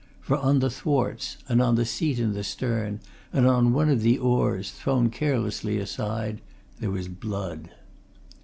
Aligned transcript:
For 0.19 0.35
on 0.39 0.61
the 0.61 0.71
thwarts, 0.71 1.37
and 1.47 1.61
on 1.61 1.75
the 1.75 1.85
seat 1.85 2.17
in 2.17 2.33
the 2.33 2.43
stern, 2.43 3.01
and 3.31 3.45
on 3.45 3.71
one 3.71 3.87
of 3.87 4.01
the 4.01 4.17
oars, 4.17 4.71
thrown 4.71 5.11
carelessly 5.11 5.77
aside, 5.77 6.41
there 6.79 6.89
was 6.89 7.07
blood. 7.07 7.69